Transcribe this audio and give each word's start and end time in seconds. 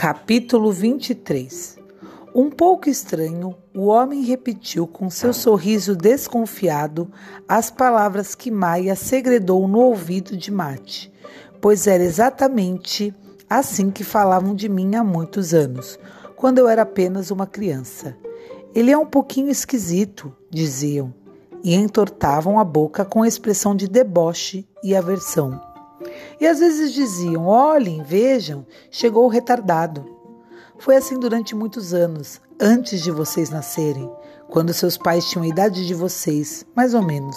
Capítulo 0.00 0.70
23 0.70 1.76
Um 2.32 2.50
pouco 2.50 2.88
estranho, 2.88 3.56
o 3.74 3.86
homem 3.86 4.22
repetiu 4.22 4.86
com 4.86 5.10
seu 5.10 5.32
sorriso 5.32 5.96
desconfiado 5.96 7.10
as 7.48 7.68
palavras 7.68 8.36
que 8.36 8.48
Maia 8.48 8.94
segredou 8.94 9.66
no 9.66 9.80
ouvido 9.80 10.36
de 10.36 10.52
Mate, 10.52 11.12
pois 11.60 11.88
era 11.88 12.04
exatamente 12.04 13.12
assim 13.50 13.90
que 13.90 14.04
falavam 14.04 14.54
de 14.54 14.68
mim 14.68 14.94
há 14.94 15.02
muitos 15.02 15.52
anos, 15.52 15.98
quando 16.36 16.58
eu 16.58 16.68
era 16.68 16.82
apenas 16.82 17.32
uma 17.32 17.44
criança. 17.44 18.16
Ele 18.72 18.92
é 18.92 18.96
um 18.96 19.04
pouquinho 19.04 19.50
esquisito, 19.50 20.32
diziam, 20.48 21.12
e 21.64 21.74
entortavam 21.74 22.60
a 22.60 22.64
boca 22.64 23.04
com 23.04 23.26
expressão 23.26 23.74
de 23.74 23.88
deboche 23.88 24.64
e 24.80 24.94
aversão. 24.94 25.60
E 26.40 26.46
às 26.46 26.58
vezes 26.58 26.92
diziam: 26.92 27.46
olhem, 27.46 28.02
vejam, 28.02 28.66
chegou 28.90 29.24
o 29.24 29.28
retardado. 29.28 30.04
Foi 30.78 30.96
assim 30.96 31.18
durante 31.18 31.54
muitos 31.54 31.92
anos, 31.92 32.40
antes 32.60 33.02
de 33.02 33.10
vocês 33.10 33.50
nascerem, 33.50 34.10
quando 34.48 34.72
seus 34.72 34.96
pais 34.96 35.28
tinham 35.28 35.44
a 35.44 35.48
idade 35.48 35.86
de 35.86 35.94
vocês, 35.94 36.64
mais 36.74 36.94
ou 36.94 37.02
menos. 37.02 37.36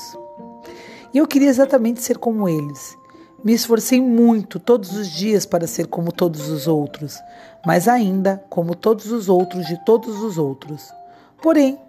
E 1.13 1.17
eu 1.17 1.27
queria 1.27 1.49
exatamente 1.49 2.01
ser 2.01 2.17
como 2.17 2.47
eles. 2.47 2.95
Me 3.43 3.53
esforcei 3.53 3.99
muito 3.99 4.59
todos 4.59 4.95
os 4.95 5.09
dias 5.09 5.47
para 5.47 5.65
ser 5.65 5.87
como 5.87 6.11
todos 6.11 6.49
os 6.49 6.67
outros, 6.67 7.17
mas 7.65 7.87
ainda 7.87 8.43
como 8.49 8.75
todos 8.75 9.11
os 9.11 9.27
outros 9.27 9.65
de 9.65 9.83
todos 9.83 10.21
os 10.21 10.37
outros. 10.37 10.93
Porém, 11.41 11.79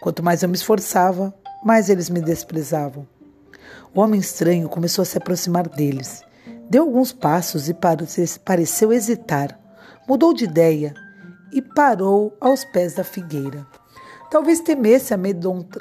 quanto 0.00 0.24
mais 0.24 0.42
eu 0.42 0.48
me 0.48 0.56
esforçava, 0.56 1.32
mais 1.62 1.88
eles 1.88 2.10
me 2.10 2.20
desprezavam. 2.20 3.06
O 3.94 4.00
homem 4.00 4.18
estranho 4.18 4.68
começou 4.68 5.02
a 5.02 5.06
se 5.06 5.16
aproximar 5.16 5.68
deles. 5.68 6.22
Deu 6.70 6.82
alguns 6.82 7.12
passos 7.12 7.68
e 7.68 7.76
pareceu 8.44 8.92
hesitar. 8.92 9.58
Mudou 10.06 10.34
de 10.34 10.44
ideia 10.44 10.94
e 11.50 11.62
parou 11.62 12.36
aos 12.38 12.62
pés 12.62 12.94
da 12.94 13.02
figueira. 13.02 13.66
Talvez 14.30 14.60
temesse 14.60 15.14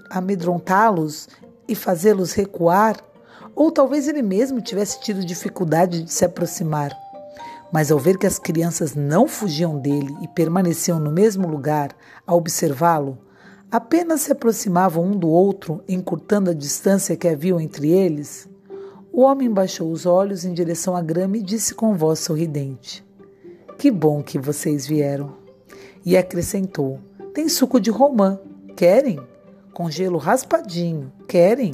amedrontá-los 0.10 1.28
e 1.68 1.76
fazê-los 1.76 2.32
recuar, 2.32 2.96
ou 3.54 3.70
talvez 3.70 4.08
ele 4.08 4.22
mesmo 4.22 4.62
tivesse 4.62 5.02
tido 5.02 5.26
dificuldade 5.26 6.04
de 6.04 6.14
se 6.14 6.24
aproximar. 6.24 6.96
Mas 7.70 7.92
ao 7.92 8.00
ver 8.00 8.18
que 8.18 8.26
as 8.26 8.40
crianças 8.40 8.96
não 8.96 9.28
fugiam 9.28 9.78
dele 9.78 10.16
e 10.22 10.28
permaneciam 10.30 11.00
no 11.00 11.12
mesmo 11.12 11.50
lugar 11.50 11.90
a 12.26 12.34
observá-lo, 12.34 13.18
apenas 13.70 14.22
se 14.22 14.32
aproximavam 14.32 15.04
um 15.04 15.12
do 15.12 15.28
outro, 15.28 15.84
encurtando 15.86 16.52
a 16.52 16.54
distância 16.54 17.18
que 17.18 17.28
havia 17.28 17.62
entre 17.62 17.90
eles, 17.90 18.48
o 19.18 19.22
homem 19.22 19.50
baixou 19.50 19.92
os 19.92 20.06
olhos 20.06 20.46
em 20.46 20.54
direção 20.54 20.96
à 20.96 21.02
grama 21.02 21.38
e 21.38 21.42
disse 21.42 21.74
com 21.74 21.96
voz 21.96 22.20
sorridente: 22.20 23.04
Que 23.76 23.90
bom 23.90 24.22
que 24.22 24.38
vocês 24.38 24.86
vieram. 24.86 25.34
E 26.06 26.16
acrescentou: 26.16 27.00
Tem 27.34 27.50
suco 27.50 27.80
de 27.80 27.90
romã. 27.90 28.40
Querem? 28.76 29.20
Com 29.74 29.90
gelo 29.90 30.20
raspadinho. 30.20 31.12
Querem? 31.28 31.74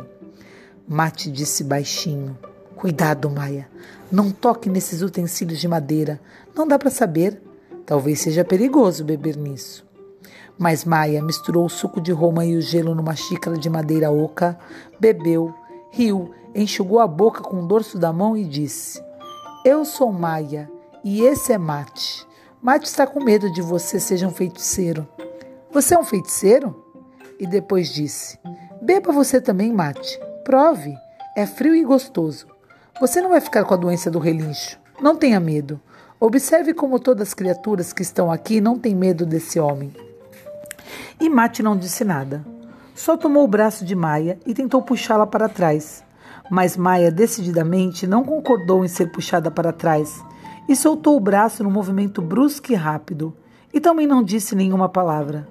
Mate 0.87 1.29
disse 1.29 1.65
baixinho: 1.65 2.37
Cuidado, 2.77 3.29
Maia. 3.29 3.69
Não 4.09 4.31
toque 4.31 4.69
nesses 4.69 5.01
utensílios 5.01 5.59
de 5.59 5.67
madeira. 5.67 6.21
Não 6.55 6.65
dá 6.65 6.79
para 6.79 6.89
saber. 6.89 7.41
Talvez 7.85 8.21
seja 8.21 8.45
perigoso 8.45 9.03
beber 9.03 9.35
nisso. 9.35 9.85
Mas 10.57 10.85
Maia 10.85 11.21
misturou 11.21 11.65
o 11.65 11.69
suco 11.69 11.99
de 11.99 12.13
romã 12.13 12.45
e 12.45 12.55
o 12.55 12.61
gelo 12.61 12.95
numa 12.95 13.17
xícara 13.17 13.57
de 13.57 13.69
madeira 13.69 14.09
oca, 14.09 14.57
bebeu, 14.97 15.53
riu 15.93 16.33
enxugou 16.55 16.99
a 16.99 17.07
boca 17.07 17.41
com 17.41 17.63
o 17.63 17.67
dorso 17.67 17.99
da 17.99 18.11
mão 18.11 18.35
e 18.35 18.43
disse: 18.43 19.01
Eu 19.63 19.85
sou 19.85 20.11
Maia 20.11 20.69
e 21.03 21.21
esse 21.21 21.53
é 21.53 21.57
Mate. 21.57 22.27
Mate 22.59 22.87
está 22.87 23.05
com 23.05 23.23
medo 23.23 23.51
de 23.53 23.61
você 23.61 23.99
seja 23.99 24.27
um 24.27 24.31
feiticeiro. 24.31 25.07
Você 25.71 25.93
é 25.93 25.99
um 25.99 26.03
feiticeiro? 26.03 26.83
E 27.39 27.45
depois 27.45 27.93
disse: 27.93 28.39
Beba 28.81 29.11
você 29.11 29.39
também, 29.39 29.71
Mate. 29.71 30.19
Prove. 30.43 30.95
É 31.35 31.45
frio 31.45 31.75
e 31.75 31.83
gostoso. 31.83 32.47
Você 32.99 33.21
não 33.21 33.29
vai 33.29 33.41
ficar 33.41 33.63
com 33.63 33.73
a 33.73 33.77
doença 33.77 34.09
do 34.09 34.19
relincho. 34.19 34.79
Não 34.99 35.15
tenha 35.15 35.39
medo. 35.39 35.79
Observe 36.19 36.73
como 36.73 36.99
todas 36.99 37.29
as 37.29 37.33
criaturas 37.33 37.93
que 37.93 38.01
estão 38.01 38.31
aqui 38.31 38.59
não 38.59 38.79
têm 38.79 38.95
medo 38.95 39.25
desse 39.25 39.59
homem. 39.59 39.93
E 41.19 41.29
Mate 41.29 41.61
não 41.61 41.77
disse 41.77 42.03
nada. 42.03 42.52
Só 42.95 43.17
tomou 43.17 43.43
o 43.43 43.47
braço 43.47 43.85
de 43.85 43.95
Maia 43.95 44.39
e 44.45 44.53
tentou 44.53 44.81
puxá-la 44.81 45.27
para 45.27 45.49
trás 45.49 46.03
mas 46.49 46.77
Maia 46.77 47.11
decididamente 47.11 48.05
não 48.05 48.23
concordou 48.23 48.83
em 48.83 48.87
ser 48.87 49.11
puxada 49.11 49.49
para 49.49 49.73
trás 49.73 50.23
e 50.67 50.75
soltou 50.75 51.17
o 51.17 51.19
braço 51.19 51.63
num 51.63 51.71
movimento 51.71 52.21
brusco 52.21 52.71
e 52.71 52.75
rápido, 52.75 53.35
e 53.73 53.79
também 53.79 54.07
não 54.07 54.23
disse 54.23 54.55
nenhuma 54.55 54.87
palavra. 54.87 55.47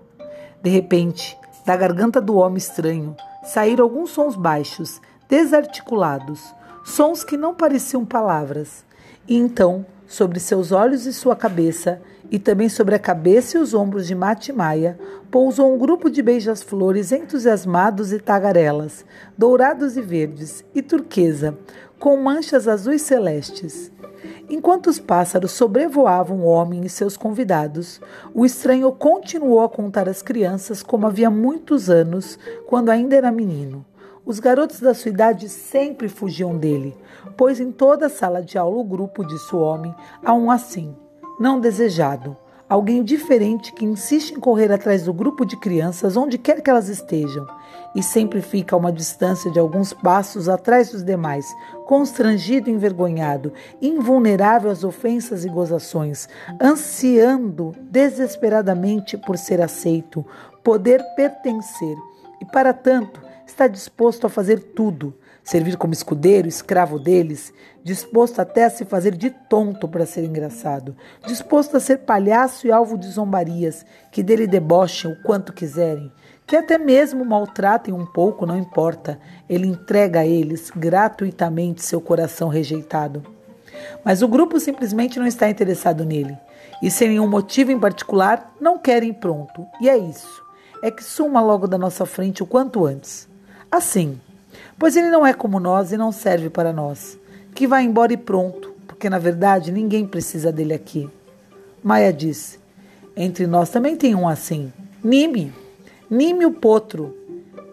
De 0.63 0.71
repente, 0.71 1.37
da 1.67 1.77
garganta 1.77 2.21
do 2.21 2.37
homem 2.37 2.57
estranho 2.57 3.17
saíram 3.45 3.85
alguns 3.85 4.11
sons 4.11 4.37
baixos, 4.37 5.01
desarticulados, 5.29 6.55
sons 6.85 7.25
que 7.25 7.37
não 7.37 7.55
pareciam 7.55 8.05
palavras. 8.05 8.85
E 9.29 9.37
então, 9.37 9.85
sobre 10.13 10.39
seus 10.39 10.73
olhos 10.73 11.07
e 11.07 11.13
sua 11.13 11.35
cabeça, 11.35 11.99
e 12.31 12.39
também 12.39 12.69
sobre 12.69 12.95
a 12.95 12.99
cabeça 12.99 13.57
e 13.57 13.61
os 13.61 13.73
ombros 13.73 14.07
de 14.07 14.15
Maia, 14.15 14.99
pousou 15.31 15.75
um 15.75 15.79
grupo 15.79 16.11
de 16.11 16.21
beijas-flores 16.21 17.13
entusiasmados 17.13 18.13
e 18.13 18.19
tagarelas, 18.19 19.07
dourados 19.39 19.97
e 19.97 20.03
verdes, 20.03 20.63
e 20.75 20.83
turquesa, 20.83 21.57
com 21.99 22.15
manchas 22.19 22.69
azuis 22.69 23.01
celestes. 23.01 23.91
Enquanto 24.51 24.89
os 24.89 24.99
pássaros 24.99 25.53
sobrevoavam 25.53 26.41
o 26.41 26.47
homem 26.47 26.85
e 26.85 26.91
seus 26.91 27.17
convidados, 27.17 27.99
o 28.35 28.45
estranho 28.45 28.93
continuou 28.93 29.63
a 29.63 29.69
contar 29.69 30.11
às 30.11 30.21
crianças 30.21 30.83
como 30.83 31.07
havia 31.07 31.31
muitos 31.31 31.89
anos, 31.89 32.39
quando 32.67 32.91
ainda 32.91 33.17
era 33.17 33.33
menino. 33.33 33.83
Os 34.25 34.39
garotos 34.39 34.79
da 34.79 34.95
sua 34.95 35.11
idade 35.11 35.49
sempre 35.49 36.09
fugiam 36.09 36.57
dele, 36.57 36.97
pois 37.37 37.59
em 37.59 37.73
toda 37.73 38.09
sala 38.09 38.41
de 38.41 38.57
aula 38.57 38.79
o 38.79 38.85
grupo, 38.85 39.27
disse 39.27 39.55
o 39.55 39.59
homem, 39.59 39.93
há 40.25 40.33
um 40.33 40.49
assim 40.49 40.95
não 41.41 41.59
desejado, 41.59 42.37
alguém 42.69 43.03
diferente 43.03 43.73
que 43.73 43.85
insiste 43.85 44.31
em 44.31 44.39
correr 44.39 44.71
atrás 44.71 45.03
do 45.03 45.13
grupo 45.13 45.45
de 45.45 45.57
crianças 45.57 46.17
onde 46.17 46.39
quer 46.39 46.63
que 46.63 46.71
elas 46.71 46.89
estejam 46.89 47.45
e 47.97 48.03
sempre 48.03 48.41
fica 48.41 48.77
a 48.77 48.79
uma 48.79 48.93
distância 48.93 49.51
de 49.51 49.59
alguns 49.59 49.93
passos 49.93 50.49
atrás 50.49 50.93
dos 50.93 51.03
demais, 51.03 51.53
constrangido 51.85 52.71
e 52.71 52.73
envergonhado, 52.73 53.53
invulnerável 53.81 54.71
às 54.71 54.85
ofensas 54.85 55.45
e 55.45 55.49
gozações, 55.49 56.29
ansiando 56.61 57.75
desesperadamente 57.81 59.19
por 59.19 59.37
ser 59.37 59.61
aceito, 59.61 60.25
poder 60.63 61.03
pertencer 61.17 61.97
e, 62.41 62.45
para 62.45 62.73
tanto, 62.73 63.32
está 63.53 63.69
disposto 63.69 64.27
a 64.27 64.31
fazer 64.31 64.59
tudo. 64.59 65.15
Servir 65.45 65.77
como 65.77 65.93
escudeiro, 65.93 66.47
escravo 66.49 66.99
deles, 66.99 67.53
disposto 67.83 68.41
até 68.41 68.65
a 68.65 68.71
se 68.71 68.85
fazer 68.85 69.17
de 69.17 69.29
tonto 69.31 69.89
para 69.89 70.07
ser 70.07 70.25
engraçado, 70.25 70.97
disposto 71.27 71.77
a 71.77 71.81
ser 71.81 71.99
palhaço 71.99 72.67
e 72.67 72.73
alvo 72.73 72.97
de 72.97 73.09
zombarias, 73.09 73.85
que 74.13 74.23
dele 74.23 74.47
debochem 74.47 75.11
o 75.11 75.21
quanto 75.23 75.53
quiserem, 75.53 76.13
que 76.47 76.55
até 76.55 76.79
mesmo 76.79 77.25
maltratem 77.25 77.93
um 77.93 78.07
pouco, 78.07 78.47
não 78.47 78.57
importa, 78.57 79.19
ele 79.49 79.67
entrega 79.67 80.21
a 80.21 80.27
eles 80.27 80.71
gratuitamente 80.71 81.83
seu 81.83 82.01
coração 82.01 82.49
rejeitado. 82.49 83.25
Mas 84.05 84.23
o 84.23 84.29
grupo 84.29 84.61
simplesmente 84.61 85.19
não 85.19 85.27
está 85.27 85.51
interessado 85.51 86.05
nele, 86.05 86.39
e 86.81 86.89
sem 86.89 87.09
nenhum 87.09 87.29
motivo 87.29 87.73
em 87.73 87.81
particular, 87.81 88.55
não 88.61 88.79
querem 88.79 89.13
pronto, 89.13 89.67
e 89.81 89.89
é 89.89 89.99
isso. 89.99 90.41
É 90.85 90.91
que 90.91 91.03
suma 91.03 91.41
logo 91.41 91.67
da 91.67 91.77
nossa 91.77 92.07
frente 92.07 92.45
o 92.45 92.47
quanto 92.47 92.87
antes. 92.87 93.32
Assim, 93.73 94.21
pois 94.79 94.97
ele 94.97 95.09
não 95.09 95.27
é 95.27 95.33
como 95.33 95.59
nós 95.59 95.93
e 95.93 95.97
não 95.97 96.13
serve 96.13 96.51
para 96.51 96.75
nós. 96.75 97.19
Que 97.55 97.67
vá 97.67 97.81
embora 97.81 98.13
e 98.13 98.19
pronto, 98.19 98.75
porque 98.87 99.09
na 99.09 99.19
verdade 99.19 99.73
ninguém 99.73 100.07
precisa 100.07 100.53
dele 100.53 100.75
aqui. 100.75 101.09
Maia 101.83 102.13
disse: 102.13 102.59
Entre 103.17 103.47
nós 103.47 103.71
também 103.71 103.97
tem 103.97 104.15
um 104.15 104.29
assim. 104.29 104.71
Nime, 105.03 105.55
Nime 106.11 106.45
o 106.45 106.53
potro. 106.53 107.17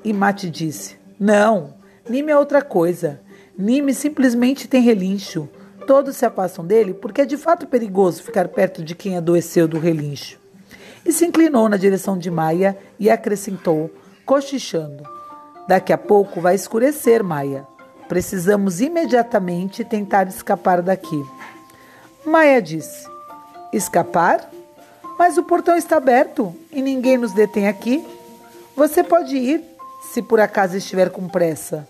E 0.01 0.13
Mate 0.13 0.49
disse: 0.49 0.95
Não, 1.19 1.73
Nime 2.09 2.31
é 2.31 2.37
outra 2.37 2.61
coisa. 2.61 3.19
Nime 3.57 3.93
simplesmente 3.93 4.69
tem 4.69 4.81
relincho. 4.81 5.49
Todos 5.85 6.15
se 6.15 6.25
afastam 6.25 6.65
dele 6.65 6.93
porque 6.93 7.19
é 7.19 7.25
de 7.25 7.35
fato 7.35 7.67
perigoso 7.67 8.23
ficar 8.23 8.47
perto 8.47 8.81
de 8.81 8.95
quem 8.95 9.17
adoeceu 9.17 9.67
do 9.67 9.77
relincho. 9.77 10.39
E 11.05 11.11
se 11.11 11.25
inclinou 11.25 11.67
na 11.67 11.75
direção 11.75 12.17
de 12.17 12.31
Maia 12.31 12.77
e 12.97 13.09
acrescentou, 13.09 13.93
cochichando: 14.25 15.18
Daqui 15.69 15.93
a 15.93 15.99
pouco 15.99 16.41
vai 16.41 16.55
escurecer, 16.55 17.23
Maia. 17.23 17.63
Precisamos 18.07 18.81
imediatamente 18.81 19.83
tentar 19.83 20.27
escapar 20.27 20.81
daqui. 20.81 21.23
Maia 22.25 22.59
disse: 22.59 23.07
Escapar? 23.71 24.49
Mas 25.19 25.37
o 25.37 25.43
portão 25.43 25.77
está 25.77 25.97
aberto 25.97 26.55
e 26.71 26.81
ninguém 26.81 27.19
nos 27.19 27.33
detém 27.33 27.67
aqui. 27.67 28.03
Você 28.75 29.03
pode 29.03 29.37
ir, 29.37 29.63
se 30.11 30.23
por 30.23 30.39
acaso 30.39 30.75
estiver 30.75 31.11
com 31.11 31.27
pressa. 31.27 31.87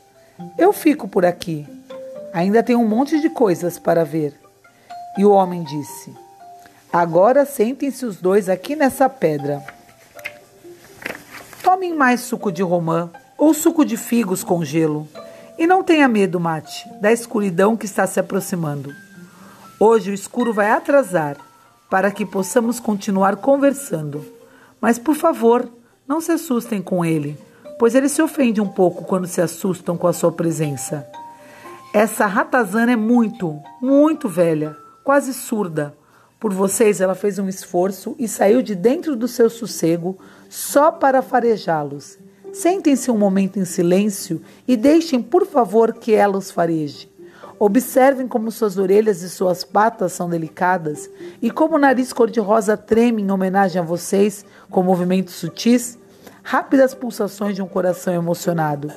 Eu 0.58 0.74
fico 0.74 1.08
por 1.08 1.25
aqui. 1.25 1.66
Ainda 2.34 2.62
tem 2.62 2.75
um 2.75 2.86
monte 2.86 3.22
de 3.22 3.30
coisas 3.30 3.80
para 3.80 4.04
ver. 4.04 4.38
E 5.18 5.24
o 5.24 5.32
homem 5.32 5.64
disse: 5.64 6.14
Agora 6.92 7.46
sentem-se 7.46 8.06
os 8.06 8.18
dois 8.18 8.50
aqui 8.50 8.75
nessa 8.75 9.08
pedra. 9.08 9.64
Tomem 11.64 11.94
mais 11.96 12.20
suco 12.20 12.52
de 12.52 12.62
romã 12.62 13.10
ou 13.39 13.53
suco 13.53 13.86
de 13.86 13.95
figos 13.95 14.44
com 14.44 14.63
gelo. 14.63 15.07
E 15.57 15.65
não 15.65 15.81
tenha 15.81 16.07
medo, 16.07 16.39
Mate, 16.39 16.88
da 17.01 17.12
escuridão 17.12 17.75
que 17.75 17.86
está 17.86 18.06
se 18.06 18.19
aproximando. 18.19 18.94
Hoje 19.80 20.12
o 20.12 20.13
escuro 20.13 20.53
vai 20.53 20.69
atrasar 20.69 21.38
para 21.89 22.12
que 22.12 22.25
possamos 22.25 22.80
continuar 22.80 23.38
conversando. 23.38 24.24
Mas, 24.80 25.00
por 25.00 25.15
favor, 25.15 25.69
não 26.07 26.21
se 26.21 26.31
assustem 26.31 26.81
com 26.81 27.03
ele, 27.03 27.38
pois 27.77 27.95
ele 27.95 28.09
se 28.09 28.21
ofende 28.21 28.62
um 28.62 28.68
pouco 28.68 29.06
quando 29.06 29.25
se 29.25 29.41
assustam 29.41 29.97
com 29.97 30.07
a 30.07 30.13
sua 30.13 30.31
presença. 30.31 31.07
Essa 31.94 32.25
ratazana 32.25 32.91
é 32.91 32.95
muito, 32.95 33.59
muito 33.81 34.30
velha, 34.30 34.77
quase 35.03 35.33
surda. 35.33 35.95
Por 36.39 36.53
vocês, 36.53 37.01
ela 37.01 37.15
fez 37.15 37.39
um 37.39 37.50
esforço 37.50 38.15
e 38.19 38.27
saiu 38.27 38.62
de 38.62 38.75
dentro 38.75 39.15
do 39.15 39.27
seu 39.27 39.50
sossego 39.50 40.18
só 40.50 40.91
para 40.91 41.21
farejá-los. 41.21 42.18
Sentem-se 42.54 43.12
um 43.12 43.18
momento 43.18 43.60
em 43.60 43.66
silêncio 43.66 44.42
e 44.68 44.75
deixem, 44.75 45.22
por 45.22 45.46
favor, 45.46 45.94
que 45.94 46.13
ela 46.13 46.38
os 46.38 46.51
fareje. 46.51 47.10
Observem 47.60 48.28
como 48.28 48.51
suas 48.51 48.78
orelhas 48.78 49.22
e 49.22 49.30
suas 49.30 49.63
patas 49.63 50.13
são 50.13 50.30
delicadas 50.30 51.10
e 51.42 51.51
como 51.51 51.75
o 51.75 51.80
nariz 51.80 52.13
cor-de-rosa 52.13 52.78
treme 52.78 53.22
em 53.22 53.31
homenagem 53.31 53.81
a 53.81 53.86
vocês 53.86 54.46
com 54.69 54.81
movimentos 54.81 55.34
sutis, 55.34 55.98
rápidas 56.42 56.96
pulsações 56.96 57.56
de 57.56 57.62
um 57.62 57.68
coração 57.68 58.13
emocionado. 58.13 58.92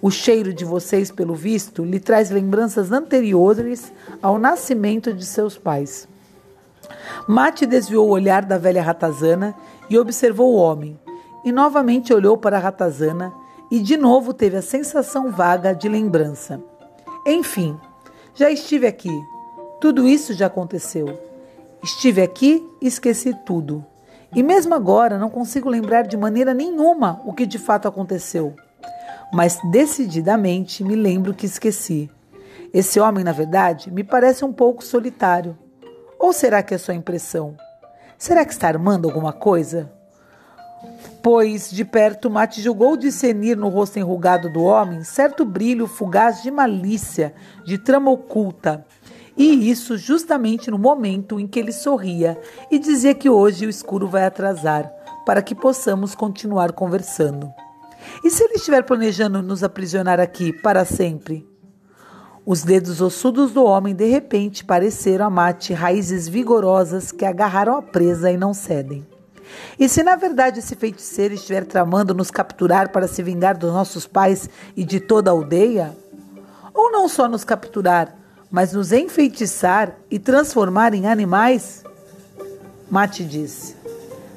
O 0.00 0.12
cheiro 0.12 0.54
de 0.54 0.64
vocês, 0.64 1.10
pelo 1.10 1.34
visto, 1.34 1.84
lhe 1.84 1.98
traz 1.98 2.30
lembranças 2.30 2.92
anteriores 2.92 3.92
ao 4.22 4.38
nascimento 4.38 5.12
de 5.12 5.26
seus 5.26 5.58
pais. 5.58 6.06
Mate 7.26 7.66
desviou 7.66 8.06
o 8.06 8.12
olhar 8.12 8.44
da 8.44 8.56
velha 8.58 8.80
ratazana 8.80 9.56
e 9.90 9.98
observou 9.98 10.54
o 10.54 10.56
homem. 10.56 10.96
E 11.44 11.52
novamente 11.52 12.12
olhou 12.12 12.36
para 12.36 12.56
a 12.56 12.60
ratazana 12.60 13.32
e 13.70 13.80
de 13.80 13.96
novo 13.96 14.32
teve 14.32 14.56
a 14.56 14.62
sensação 14.62 15.30
vaga 15.30 15.74
de 15.74 15.88
lembrança. 15.88 16.60
Enfim, 17.26 17.78
já 18.34 18.50
estive 18.50 18.86
aqui. 18.86 19.12
Tudo 19.80 20.08
isso 20.08 20.32
já 20.34 20.46
aconteceu. 20.46 21.18
Estive 21.82 22.22
aqui 22.22 22.66
e 22.80 22.86
esqueci 22.86 23.34
tudo. 23.44 23.84
E 24.34 24.42
mesmo 24.42 24.74
agora 24.74 25.18
não 25.18 25.30
consigo 25.30 25.68
lembrar 25.68 26.02
de 26.02 26.16
maneira 26.16 26.52
nenhuma 26.52 27.20
o 27.24 27.32
que 27.32 27.46
de 27.46 27.58
fato 27.58 27.86
aconteceu. 27.88 28.54
Mas 29.32 29.58
decididamente 29.70 30.82
me 30.82 30.96
lembro 30.96 31.34
que 31.34 31.46
esqueci. 31.46 32.10
Esse 32.72 33.00
homem, 33.00 33.24
na 33.24 33.32
verdade, 33.32 33.90
me 33.90 34.04
parece 34.04 34.44
um 34.44 34.52
pouco 34.52 34.84
solitário. 34.84 35.56
Ou 36.18 36.32
será 36.32 36.62
que 36.62 36.74
é 36.74 36.78
só 36.78 36.92
impressão? 36.92 37.56
Será 38.18 38.44
que 38.44 38.52
está 38.52 38.68
armando 38.68 39.06
alguma 39.08 39.32
coisa? 39.32 39.90
Pois 41.22 41.70
de 41.70 41.84
perto 41.84 42.30
Mate 42.30 42.62
julgou 42.62 42.96
discernir 42.96 43.56
no 43.56 43.68
rosto 43.68 43.98
enrugado 43.98 44.52
do 44.52 44.62
homem 44.62 45.02
certo 45.02 45.44
brilho 45.44 45.86
fugaz 45.86 46.42
de 46.42 46.50
malícia, 46.50 47.34
de 47.64 47.76
trama 47.76 48.10
oculta. 48.10 48.86
E 49.36 49.70
isso 49.70 49.96
justamente 49.96 50.70
no 50.70 50.78
momento 50.78 51.38
em 51.38 51.46
que 51.46 51.58
ele 51.58 51.72
sorria 51.72 52.38
e 52.70 52.78
dizia 52.78 53.14
que 53.14 53.28
hoje 53.28 53.66
o 53.66 53.70
escuro 53.70 54.08
vai 54.08 54.24
atrasar, 54.24 54.90
para 55.24 55.42
que 55.42 55.54
possamos 55.54 56.14
continuar 56.14 56.72
conversando. 56.72 57.52
E 58.24 58.30
se 58.30 58.42
ele 58.42 58.54
estiver 58.54 58.82
planejando 58.84 59.42
nos 59.42 59.62
aprisionar 59.62 60.18
aqui 60.18 60.52
para 60.52 60.84
sempre? 60.84 61.46
Os 62.44 62.62
dedos 62.62 63.00
ossudos 63.00 63.52
do 63.52 63.62
homem 63.64 63.94
de 63.94 64.06
repente 64.06 64.64
pareceram 64.64 65.26
a 65.26 65.30
Mate 65.30 65.74
raízes 65.74 66.28
vigorosas 66.28 67.12
que 67.12 67.24
agarraram 67.24 67.76
a 67.76 67.82
presa 67.82 68.30
e 68.30 68.36
não 68.36 68.54
cedem. 68.54 69.06
E 69.78 69.88
se 69.88 70.02
na 70.02 70.16
verdade 70.16 70.58
esse 70.58 70.74
feiticeiro 70.74 71.34
estiver 71.34 71.64
tramando 71.64 72.14
nos 72.14 72.30
capturar 72.30 72.90
para 72.90 73.08
se 73.08 73.22
vingar 73.22 73.56
dos 73.56 73.72
nossos 73.72 74.06
pais 74.06 74.48
e 74.76 74.84
de 74.84 75.00
toda 75.00 75.30
a 75.30 75.32
aldeia? 75.32 75.96
Ou 76.74 76.92
não 76.92 77.08
só 77.08 77.28
nos 77.28 77.44
capturar, 77.44 78.14
mas 78.50 78.72
nos 78.72 78.92
enfeitiçar 78.92 79.94
e 80.10 80.18
transformar 80.18 80.94
em 80.94 81.06
animais? 81.06 81.84
Mate 82.90 83.24
disse: 83.24 83.76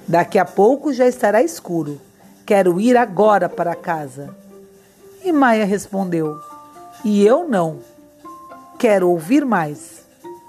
Daqui 0.08 0.38
a 0.38 0.46
pouco 0.46 0.92
já 0.92 1.08
estará 1.08 1.42
escuro. 1.42 2.00
Quero 2.46 2.82
ir 2.82 2.98
agora 2.98 3.48
para 3.48 3.76
casa. 3.76 4.36
E 5.24 5.32
Maia 5.32 5.66
respondeu: 5.66 6.38
E 7.06 7.26
eu 7.26 7.48
não. 7.48 7.80
Quero 8.78 9.10
ouvir 9.10 9.46
mais 9.46 10.04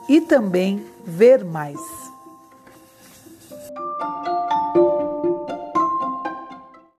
e 0.08 0.20
também 0.20 0.84
ver 1.04 1.44
mais. 1.44 1.78